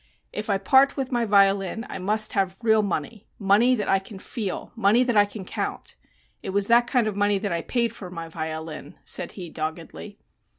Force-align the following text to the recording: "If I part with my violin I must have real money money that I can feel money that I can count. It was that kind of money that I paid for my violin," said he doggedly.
"If 0.33 0.49
I 0.49 0.57
part 0.57 0.97
with 0.97 1.11
my 1.11 1.25
violin 1.25 1.85
I 1.87 1.99
must 1.99 2.33
have 2.33 2.57
real 2.63 2.81
money 2.81 3.27
money 3.37 3.75
that 3.75 3.87
I 3.87 3.99
can 3.99 4.17
feel 4.17 4.71
money 4.75 5.03
that 5.03 5.15
I 5.15 5.25
can 5.25 5.45
count. 5.45 5.95
It 6.41 6.49
was 6.49 6.65
that 6.65 6.87
kind 6.87 7.05
of 7.05 7.15
money 7.15 7.37
that 7.37 7.51
I 7.53 7.61
paid 7.61 7.93
for 7.93 8.09
my 8.09 8.27
violin," 8.27 8.95
said 9.05 9.33
he 9.33 9.51
doggedly. 9.51 10.17